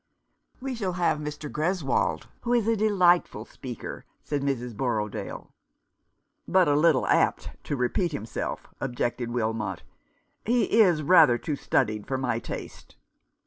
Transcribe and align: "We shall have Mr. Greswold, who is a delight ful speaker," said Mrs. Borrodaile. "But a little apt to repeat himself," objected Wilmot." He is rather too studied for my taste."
"We 0.63 0.73
shall 0.73 0.93
have 0.93 1.19
Mr. 1.19 1.47
Greswold, 1.47 2.25
who 2.41 2.53
is 2.53 2.67
a 2.67 2.75
delight 2.75 3.27
ful 3.27 3.45
speaker," 3.45 4.03
said 4.23 4.41
Mrs. 4.41 4.75
Borrodaile. 4.75 5.51
"But 6.47 6.67
a 6.67 6.73
little 6.75 7.05
apt 7.05 7.51
to 7.65 7.75
repeat 7.75 8.11
himself," 8.11 8.65
objected 8.81 9.29
Wilmot." 9.29 9.83
He 10.47 10.63
is 10.79 11.03
rather 11.03 11.37
too 11.37 11.55
studied 11.55 12.07
for 12.07 12.17
my 12.17 12.39
taste." 12.39 12.95